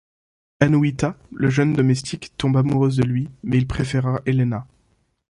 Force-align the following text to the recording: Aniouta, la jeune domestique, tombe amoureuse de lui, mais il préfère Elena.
Aniouta, 0.59 1.15
la 1.37 1.51
jeune 1.51 1.73
domestique, 1.73 2.33
tombe 2.35 2.57
amoureuse 2.57 2.95
de 2.97 3.03
lui, 3.03 3.29
mais 3.43 3.57
il 3.59 3.67
préfère 3.67 4.19
Elena. 4.25 4.65